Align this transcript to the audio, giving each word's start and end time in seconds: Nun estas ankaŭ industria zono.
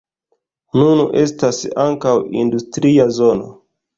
Nun 0.79 1.01
estas 1.23 1.59
ankaŭ 1.85 2.13
industria 2.45 3.09
zono. 3.21 3.53